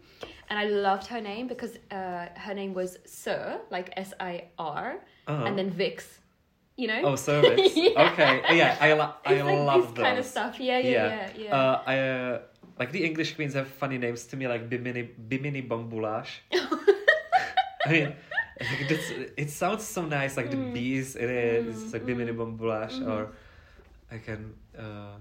[0.48, 2.90] and I loved her name because uh, her name was
[3.22, 3.42] Sir,
[3.76, 4.88] like S I R,
[5.26, 5.44] Uh-huh.
[5.46, 5.98] and then Vix.
[6.78, 7.00] You know.
[7.08, 7.72] Oh, service.
[7.84, 8.12] Yeah.
[8.12, 8.34] Okay.
[8.56, 10.04] Yeah, I, lo- I It's like love this those.
[10.06, 10.54] kind of stuff.
[10.60, 10.90] Yeah, yeah,
[11.36, 11.56] yeah, yeah.
[11.58, 12.40] Uh, I uh,
[12.78, 16.30] like the English queens have funny names to me, like Bimini Bimini Bon Boulash.
[17.86, 18.14] I mean,
[18.60, 20.72] like, that's, it sounds so nice, like the Mm.
[20.74, 21.66] bees in it.
[21.66, 23.10] It's like Mm, Bimini mm-hmm.
[23.10, 23.32] or
[24.10, 25.16] I can, uh,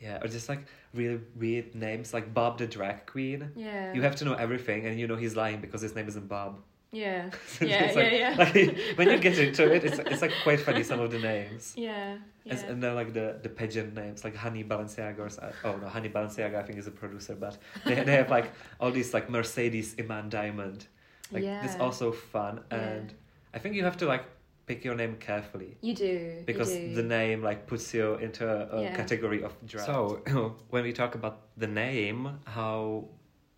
[0.00, 0.62] yeah, or just like
[0.94, 3.50] really weird names, like Bob the drag queen.
[3.56, 3.92] yeah.
[3.94, 6.58] You have to know everything, and you know he's lying because his name isn't Bob.
[6.92, 7.30] Yeah.
[7.60, 8.34] It's Yeah, yeah, like- yeah.
[8.38, 11.74] like, when you get into it, it's it's like quite funny some of the names.
[11.76, 12.18] Yeah.
[12.48, 12.70] As, Yeah.
[12.70, 15.30] and then like the the pageant names like Honey Balenciaga or
[15.64, 18.92] oh no Honey Balenciaga I think is a producer but they, they have like all
[18.92, 20.86] these like Mercedes Iman Diamond
[21.32, 22.78] like it's also fun Yeah.
[22.78, 23.14] and
[23.52, 24.24] I think you have to like
[24.66, 26.42] pick your name carefully You do.
[26.46, 26.94] because you do.
[26.94, 28.96] the name like puts you into a, a Yeah.
[28.96, 29.86] category of drag.
[29.86, 29.96] So
[30.70, 33.08] when we talk about the name how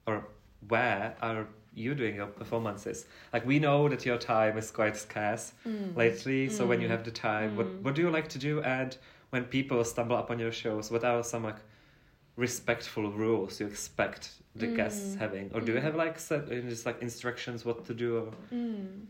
[0.07, 0.17] or
[0.69, 1.47] where are
[1.85, 2.99] you doing your performances
[3.33, 5.97] like we know that your time is quite scarce Mm.
[6.03, 6.41] lately.
[6.57, 6.95] So when you Mm.
[6.95, 7.83] have the time, what Mm.
[7.85, 8.55] what do you like to do?
[8.77, 8.91] And
[9.33, 11.61] when people stumble upon your shows, what are some like
[12.37, 14.23] respectful rules you expect
[14.55, 15.19] the guests Mm.
[15.19, 15.83] having, or do you Mm.
[15.83, 18.09] have like set uh, just like instructions what to do?
[18.19, 18.29] Or...
[18.53, 19.07] Mm.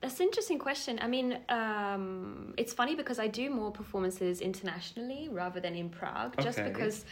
[0.00, 0.98] That's an interesting question.
[1.06, 6.32] I mean, um, it's funny because I do more performances internationally rather than in Prague,
[6.46, 7.04] just because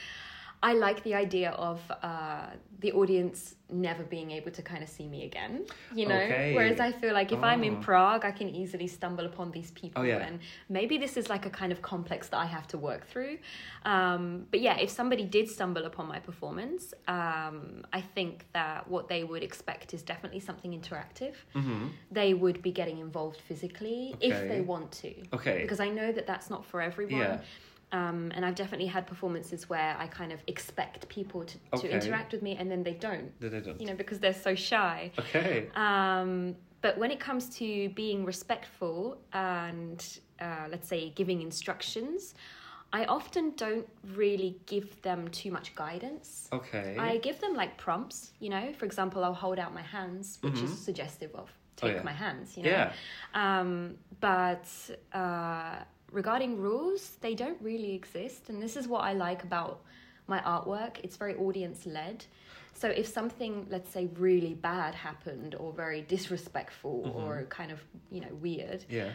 [0.71, 2.47] I like the idea of uh,
[2.85, 3.55] the audience
[3.89, 5.53] never being able to kind of see me again,
[5.95, 6.23] you know?
[6.29, 6.55] Okay.
[6.57, 7.87] Whereas I feel like if I'm in Oh.
[7.89, 10.01] Prague, I can easily stumble upon these people.
[10.03, 10.27] Oh, yeah.
[10.27, 10.37] And
[10.79, 13.37] maybe this is like a kind of complex that I have to work through.
[13.95, 19.05] Um, but yeah, if somebody did stumble upon my performance, um, I think that what
[19.13, 21.85] they would expect is definitely something interactive Mm-hmm.
[22.21, 24.01] they would be getting involved physically
[24.31, 25.11] if they want to.
[25.37, 25.57] Okay.
[25.63, 27.21] Because I know that that's not for everyone.
[27.21, 27.41] Yeah.
[27.95, 31.89] Um, and I've definitely had performances where I kind of expect people to, Okay.
[31.89, 33.81] to interact with me and then they don't, I don't.
[33.81, 35.13] you know, because they're so shy.
[35.23, 35.69] Okay.
[35.87, 40.01] Um, but when it comes to being respectful and,
[40.41, 42.35] uh, let's say, giving instructions,
[42.93, 43.89] I often don't
[44.23, 46.49] really give them too much guidance.
[46.53, 46.97] Okay.
[46.99, 48.73] I give them like prompts, you know.
[48.79, 50.65] For example, I'll hold out my hands, which Mhm.
[50.65, 51.49] is suggestive of
[51.83, 52.03] Oh, take yeah.
[52.03, 52.71] my hands, you know.
[52.71, 52.93] Yeah.
[53.35, 54.67] Um, but
[55.13, 55.77] uh,
[56.15, 59.83] regarding rules, they don't really exist, and this is what I like about
[60.27, 60.99] my artwork.
[61.03, 62.25] It's very audience led.
[62.73, 67.15] So if something, let's say, really bad happened, or very disrespectful, Mhm.
[67.17, 69.11] or kind of you know weird, Yeah.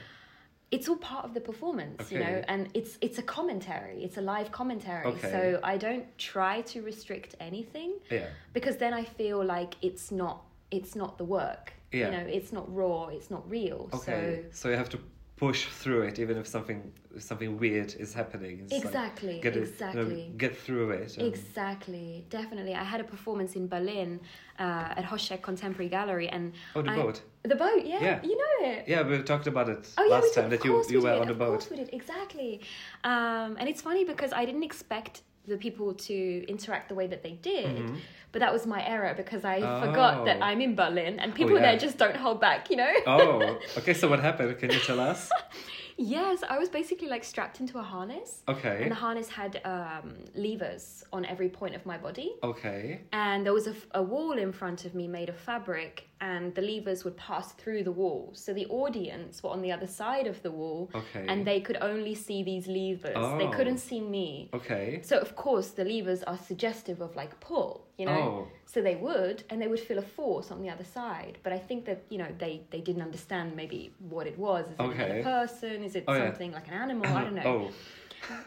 [0.72, 4.22] it's all part of the performance, you know, and it's it's a commentary, it's a
[4.22, 5.06] live commentary.
[5.08, 5.32] Okay.
[5.32, 8.30] So I don't try to restrict anything Yeah.
[8.54, 10.38] because then I feel like it's not
[10.72, 11.74] it's not the work.
[11.92, 12.06] Yeah.
[12.06, 13.90] You know, it's not raw, it's not real.
[13.94, 14.44] Okay.
[14.52, 15.00] So So you have to
[15.40, 16.80] push through it, even if something
[17.18, 18.56] something weird is happening.
[18.64, 19.70] It's like, exactly, get it, you know,
[20.02, 20.34] exactly.
[20.38, 21.18] get through it.
[21.18, 22.74] and- Exactly, definitely.
[22.76, 24.20] I had a performance in Berlin
[24.60, 27.22] uh, at Hošek Contemporary Gallery, and Oh, the I- boat.
[27.44, 28.20] the boat, yeah, Yeah.
[28.30, 28.84] you know it.
[28.88, 31.22] Yeah, we talked about it Oh last we time that you you we were did.
[31.22, 31.50] on the of boat.
[31.60, 31.90] course we did.
[32.00, 32.52] Exactly.
[33.12, 35.14] Um, and it's funny because I didn't expect
[35.50, 37.78] the people to interact the way that they did.
[37.78, 37.98] Mhm.
[38.32, 40.46] But that was my error because I forgot that Oh.
[40.46, 41.72] I'm in Berlin and people yeah.
[41.72, 42.94] there just don't hold back, you know?
[43.08, 43.94] Oh, okay.
[43.96, 44.58] So what happened?
[44.60, 45.30] Can you tell us?
[46.02, 48.42] Yes, I was basically like strapped into a harness.
[48.48, 48.84] Okay.
[48.84, 52.36] And the harness had um, levers on every point of my body.
[52.42, 53.02] Okay.
[53.12, 57.04] And there was a wall in front of me made of fabric, and the levers
[57.06, 58.32] would pass through the wall.
[58.34, 61.26] So the audience were on the other side of the wall, Okay.
[61.28, 63.16] and they could only see these levers.
[63.38, 63.52] They Oh.
[63.58, 64.50] couldn't see me.
[64.54, 65.00] Okay.
[65.04, 68.22] So, of course, the levers are suggestive of like pull, you know?
[68.22, 68.48] Oh.
[68.66, 71.38] So they would, and they would feel a force on the other side.
[71.44, 74.66] But I think that, you know, they, they didn't understand maybe what it was.
[74.66, 75.04] Is it Okay.
[75.06, 75.84] another person?
[75.84, 76.26] Is it Oh, yeah.
[76.28, 77.08] something like an animal?
[77.08, 77.70] I don't know.
[77.70, 77.72] Oh.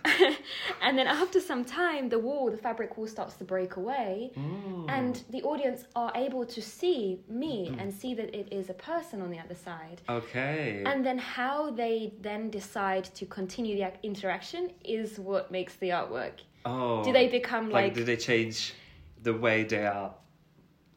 [0.83, 4.33] and then after some time, the wall, the fabric wall starts to break away.
[4.37, 4.87] Mm.
[4.89, 9.23] And the audience are able to see me and see that it is a person
[9.23, 10.03] on the other side.
[10.09, 10.83] Okay.
[10.87, 16.41] And then how they then decide to continue the interaction is what makes the artwork.
[16.65, 17.03] oh.
[17.05, 18.75] Do they become like, like, did they change
[19.23, 20.15] the way they are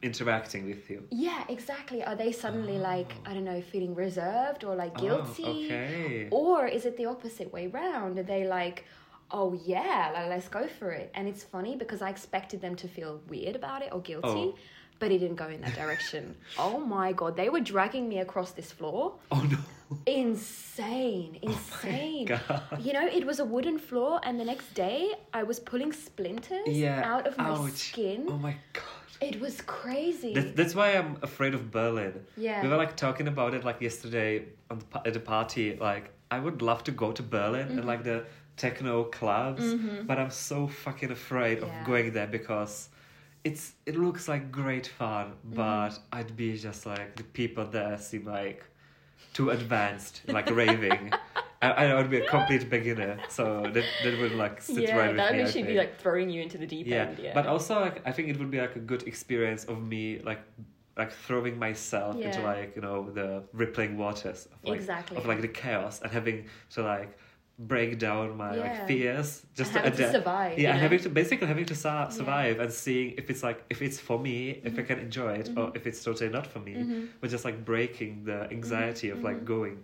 [0.06, 1.00] interacting with you?
[1.10, 1.98] yeah, exactly.
[2.08, 2.90] Are they suddenly oh.
[2.92, 5.44] like I don't know, feeling reserved or like Oh, guilty?
[5.66, 6.28] okay.
[6.30, 8.18] Or is it the opposite way round?
[8.18, 8.84] Are they like,
[9.38, 11.10] oh yeah, like, let's go for it?
[11.16, 14.56] And it's funny because I expected them to feel weird about it or guilty, Oh.
[15.00, 16.22] but it didn't go in that direction.
[16.66, 19.02] oh my god, they were dragging me across this floor.
[19.30, 19.58] Oh no.
[20.30, 22.26] Insane, oh, insane.
[22.26, 22.62] God.
[22.80, 26.66] You know, it was a wooden floor, and the next day I was pulling splinters
[26.84, 27.02] Yeah.
[27.12, 27.72] out of my ouch.
[27.72, 28.26] skin.
[28.28, 28.95] Oh my god.
[29.20, 30.34] It was crazy.
[30.34, 32.14] That's, that's why I'm afraid of Berlin.
[32.36, 32.62] Yeah.
[32.62, 35.76] We were like talking about it like yesterday on the, at the party.
[35.76, 37.78] Like I would love to go to Berlin Mm-hmm.
[37.78, 38.24] and like the
[38.56, 39.74] techno clubs,
[40.06, 41.84] but I'm so fucking afraid of Yeah.
[41.84, 42.88] going there because
[43.44, 45.54] it's it looks like great fun, Mm-hmm.
[45.56, 48.64] but I'd be just like the people there seem like
[49.34, 51.12] too advanced, like raving.
[51.62, 55.08] I, I would be a complete beginner, so that that would like sit yeah, right
[55.08, 55.38] with that me.
[55.38, 57.04] I would actually be like throwing you into the deep yeah.
[57.06, 57.18] end.
[57.18, 60.20] Yeah, but also like I think it would be like a good experience of me
[60.22, 60.40] like
[60.96, 65.16] like throwing myself into like you know the rippling waters of like Exactly.
[65.16, 67.18] of like the chaos and having to like
[67.58, 68.62] break down my Yeah.
[68.62, 70.12] like fears just And to adapt.
[70.12, 70.82] survive, Yeah, and know?
[70.82, 74.18] having to basically having to su- survive and seeing if it's like if it's for
[74.18, 74.86] me, if I Mm-hmm.
[74.86, 76.74] can enjoy it, or if it's totally not for me.
[77.20, 79.26] But just like breaking the anxiety of Mm-hmm.
[79.26, 79.78] like going.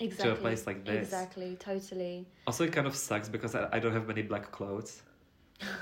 [0.00, 0.36] Exactly.
[0.36, 1.04] place like this.
[1.06, 2.26] Exactly, totally.
[2.46, 5.02] Also, it kind of sucks because I, I don't have many black clothes,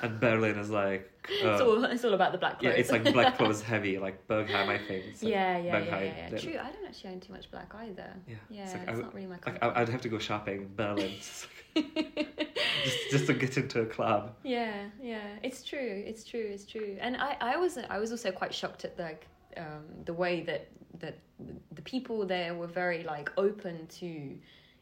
[0.03, 1.11] and Berlin is like.
[1.29, 2.81] it's uh, all it's all about the black yeah, clothes.
[2.81, 5.05] it's like black clothes heavy, like Berghain, I think.
[5.07, 6.39] It's like yeah, yeah, yeah, yeah, yeah.
[6.39, 6.59] True.
[6.61, 8.15] I don't actually own too much black either.
[8.29, 9.75] Yeah, Yeah, it's it's, I not really my Like color.
[9.77, 11.47] I, I'd have to go shopping in Berlin just,
[12.85, 14.35] just just to get into a club.
[14.45, 16.05] Yeah, yeah, it's true.
[16.07, 16.49] It's true.
[16.53, 16.97] It's true.
[17.01, 19.27] And I, I was, I was also quite shocked at like
[19.59, 20.69] um, the way that
[21.01, 21.19] that
[21.73, 24.39] the people there were very like open to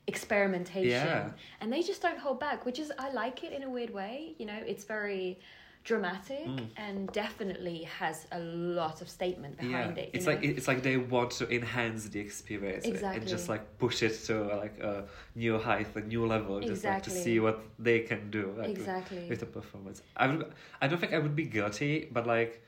[0.07, 1.31] experimentation, Yeah.
[1.61, 4.35] and they just don't hold back, which is I like it in a weird way.
[4.39, 5.39] You know, it's very
[5.85, 6.67] dramatic Mm.
[6.77, 10.07] and definitely has a lot of statement behind yeah, it.
[10.07, 10.33] you it's know?
[10.33, 14.35] like it's like they want to enhance the experience and just like push it to
[14.65, 15.05] like a
[15.35, 19.27] new height, a new level, just like to see what they can do like, exactly.
[19.29, 20.03] with the performance.
[20.17, 22.63] I would, I don't think I would be guilty, but like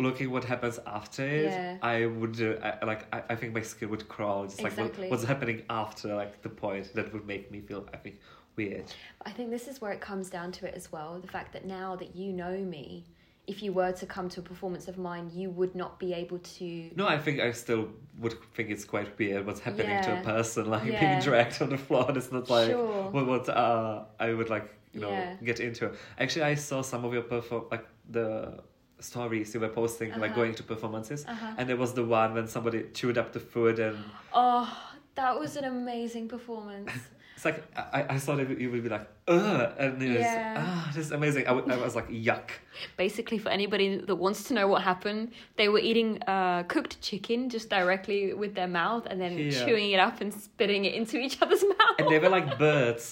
[0.00, 1.76] looking what happens after it, Yeah.
[1.82, 4.44] I would uh, I, like I, I think my skin would crawl.
[4.44, 7.98] Just like what, what's happening after like the point that would make me feel I
[7.98, 8.16] think
[8.56, 8.92] weird.
[9.24, 11.18] I think this is where it comes down to it as well.
[11.20, 13.04] The fact that now that you know me,
[13.46, 16.38] if you were to come to a performance of mine, you would not be able
[16.38, 16.90] to.
[16.96, 20.70] No, I think I still would think it's quite weird what's happening to a person
[20.70, 21.00] like Yeah.
[21.00, 22.06] being dragged on the floor.
[22.08, 23.10] And it's not like Sure.
[23.10, 25.34] what what uh, I would like you know Yeah.
[25.44, 25.92] get into.
[26.18, 28.60] Actually, I saw some of your perform like the
[29.04, 30.40] stories you were posting like Uh-huh.
[30.40, 31.56] going to performances, Uh-huh.
[31.58, 33.96] and there was the one when somebody chewed up the food and
[34.32, 34.66] Oh,
[35.14, 36.90] that was an amazing performance.
[37.36, 40.62] it's like I, I thought it, you would be like ugh and it was Yeah.
[40.62, 41.42] ah this is amazing.
[41.50, 42.48] I, w- I was like yuck.
[43.04, 45.22] Basically, for anybody that wants to know what happened,
[45.60, 49.64] they were eating uh, cooked chicken just directly with their mouth and then Yeah.
[49.64, 51.96] chewing it up and spitting it into each other's mouth.
[51.98, 53.04] and they were like birds.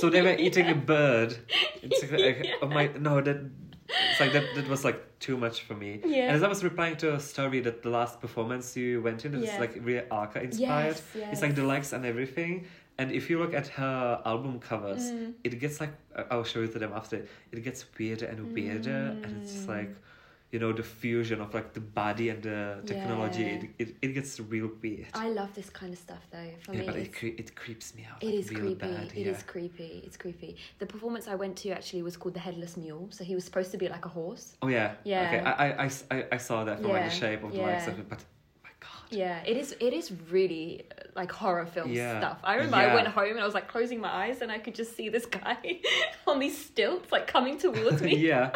[0.00, 1.30] So they were eating a bird.
[1.84, 3.38] It's like, like, oh my no that
[4.10, 6.00] it's like that that was like too much for me.
[6.04, 6.26] Yeah.
[6.28, 9.34] And as I was replying to a story that the last performance you went in,
[9.34, 9.60] it's Yeah.
[9.60, 10.96] like really Arca inspired.
[10.96, 11.28] Yes, yes.
[11.32, 12.66] It's like the legs and everything.
[12.98, 15.32] And if you look at her album covers, Mm.
[15.44, 15.92] it gets like
[16.30, 17.16] I'll show you to them after.
[17.52, 19.76] It gets weirder and weirder, and it's just Mm.
[19.76, 19.90] like,
[20.52, 23.42] you know, the fusion of like the body and the technology.
[23.42, 23.48] Yeah.
[23.48, 25.06] It, it it gets real weird.
[25.14, 26.50] I love this kind of stuff though.
[26.64, 28.22] For yeah, me, but it cre- it creeps me out.
[28.22, 28.74] It like, is real creepy.
[28.94, 29.32] Bad, It yeah.
[29.32, 30.02] is creepy.
[30.04, 30.56] It's creepy.
[30.80, 33.08] The performance I went to actually was called the Headless Mule.
[33.10, 34.56] So he was supposed to be like a horse.
[34.62, 34.94] Oh yeah.
[35.04, 35.26] Yeah.
[35.26, 35.40] Okay.
[35.40, 38.08] I, I, I I- saw that from like the shape of the legs of it,
[38.08, 38.18] but
[38.64, 39.06] my god.
[39.10, 39.76] Yeah, it is.
[39.80, 40.84] It is really
[41.14, 42.18] like horror film Yeah.
[42.20, 42.38] stuff.
[42.42, 44.74] I remember I went home and I was like closing my eyes and I could
[44.74, 45.58] just see this guy
[46.26, 48.16] on these stilts like coming towards me.
[48.30, 48.50] yeah,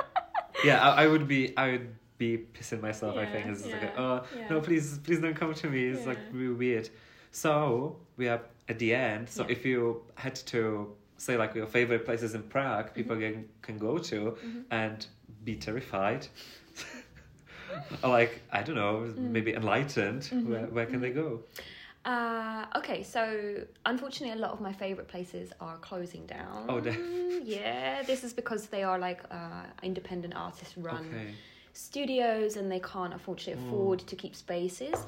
[0.65, 0.81] yeah.
[0.81, 3.17] I, I would be, I would be pissing myself.
[3.17, 4.49] I think it's just like, oh yeah.
[4.49, 5.87] no, please, please don't come to me.
[5.89, 6.89] It's like really weird.
[7.33, 9.29] So we are at the end.
[9.29, 9.53] So Yeah.
[9.53, 12.95] if you had to say like your favorite places in Prague, Mm-hmm.
[12.95, 14.37] people can can go to
[14.71, 15.05] and
[15.45, 16.27] be terrified.
[18.03, 19.31] or like I don't know, Mm.
[19.31, 20.23] maybe enlightened.
[20.23, 20.51] Mm-hmm.
[20.51, 21.41] Where where can they go?
[22.05, 26.67] Uh, okay, so unfortunately, a lot of my favorite places are closing down.
[26.69, 27.41] Oh, damn.
[27.45, 28.03] yeah.
[28.03, 31.35] This is because they are like uh, independent artist run Okay.
[31.73, 35.07] studios, and they can't unfortunately afford to keep spaces.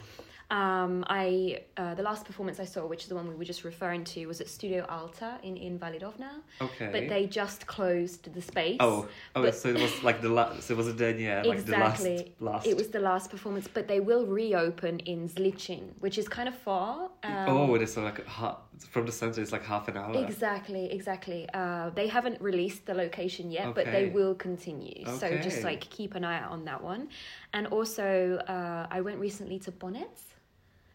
[0.50, 3.64] Um, I uh, the last performance I saw, which is the one we were just
[3.64, 6.30] referring to, was at Studio Alta in Invalidovna,
[6.60, 6.88] Okay.
[6.92, 8.76] but they just closed the space.
[8.78, 10.62] Oh, oh, But- so it was like the last.
[10.62, 12.16] So it was then yeah, like exactly.
[12.38, 12.66] the last, last.
[12.68, 16.54] It was the last performance, but they will reopen in Zličín, which is kind of
[16.56, 17.10] far.
[17.24, 18.58] Um, oh, it is so like ha-
[18.90, 19.40] from the center.
[19.40, 20.14] It's like half an hour.
[20.26, 21.48] Exactly, exactly.
[21.54, 25.04] Uh, they haven't released the location yet, but they will continue.
[25.18, 27.08] So just like keep an eye out on that one.
[27.52, 30.08] And also, uh, I went recently to Ponec,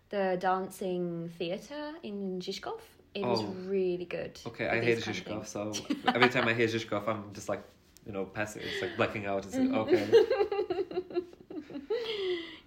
[0.09, 2.79] the dancing theatre in Žižkov.
[3.13, 3.55] It was Oh.
[3.67, 4.39] really good.
[4.47, 5.73] Okay, I hate Žižkov, so
[6.15, 7.61] every time I hear Žižkov, I'm just like,
[8.05, 8.61] you know, passing.
[8.63, 9.45] It's like blacking out.
[9.45, 9.73] It's Mm-hmm.
[9.73, 10.05] like, okay.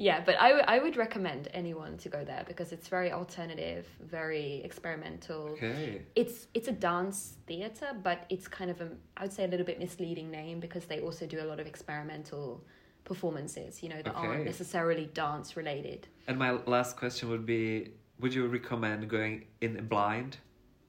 [0.04, 3.86] Yeah, but I, w- I would recommend anyone to go there because it's very alternative,
[4.02, 5.48] very experimental.
[5.54, 6.02] Okay.
[6.14, 9.64] It's it's a dance theater, but it's kind of a I would say a little
[9.64, 12.62] bit misleading name because they also do a lot of experimental
[13.04, 13.82] performances.
[13.82, 16.00] You know that aren't necessarily dance related.
[16.28, 17.64] And my last question would be:
[18.20, 20.36] Would you recommend going in blind,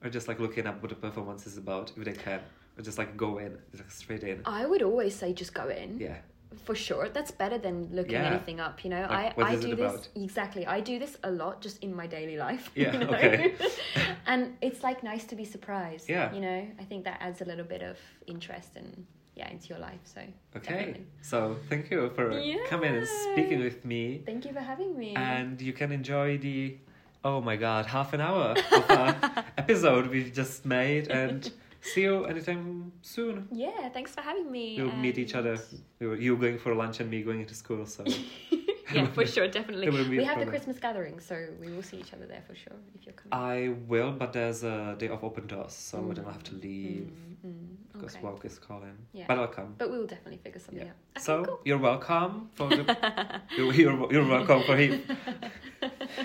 [0.02, 2.40] or just like looking up what the performance is about, if they can,
[2.76, 4.42] or just like go in, just like straight in?
[4.44, 6.18] I would always say just go in Yeah.
[6.64, 7.08] For sure.
[7.08, 8.30] That's better than looking Yeah.
[8.32, 8.82] anything up.
[8.84, 10.08] You know, Like, I I do this about?
[10.14, 10.66] exactly.
[10.66, 12.70] I do this a lot just in my daily life.
[12.74, 13.10] Yeah, you know?
[13.14, 13.54] okay.
[14.26, 16.08] and it's like nice to be surprised.
[16.08, 16.32] Yeah.
[16.34, 19.78] you know, I think that adds a little bit of interest and yeah into your
[19.78, 20.00] life.
[20.14, 20.20] So
[20.58, 20.72] Okay.
[20.74, 21.06] definitely.
[21.22, 22.26] So thank you for
[22.68, 24.22] coming and speaking with me.
[24.24, 25.14] Thank you for having me.
[25.14, 26.76] and you can enjoy the
[27.24, 29.14] oh my god half an hour of
[29.58, 31.50] episode we just made and
[31.92, 34.64] see you anytime soon yeah, thanks for having me.
[34.82, 35.54] we'll meet each other
[36.00, 38.04] you going for lunch and me going into school so
[38.94, 39.88] yeah, for sure, definitely.
[40.18, 40.46] We have the.
[40.46, 43.32] Christmas gathering, so we will see each other there for sure if you're coming.
[43.54, 47.10] i will but there's a day of open doors so then i'll have to leave
[47.46, 48.24] Mm, mm, because okay.
[48.26, 49.24] work is calling Yeah.
[49.28, 50.92] but i'll come But we will definitely figure something yeah.
[50.92, 51.16] out.
[51.16, 51.60] Okay, so cool.
[51.64, 52.84] you're welcome for the
[53.56, 55.02] you're, you're, you're welcome for he-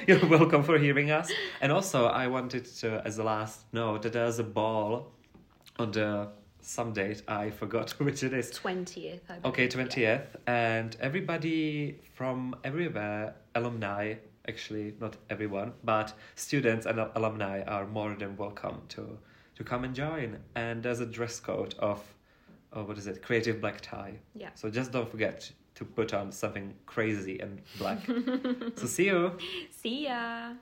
[0.08, 4.14] you're welcome for hearing us and also i wanted to as a last note that
[4.14, 5.12] there's a ball
[5.82, 6.28] on the
[6.62, 9.20] some date i forgot which it is 20th.
[9.30, 14.04] I okay believe, 20th and everybody from everywhere alumni
[14.48, 19.18] actually not everyone but students and alumni are more than welcome to
[19.56, 22.00] to come and join and there's a dress code of
[22.74, 24.50] oh, what is it creative black tie Yeah.
[24.56, 28.00] so just don't forget to put on something crazy and black
[28.76, 29.38] so see you
[29.82, 30.54] See ya.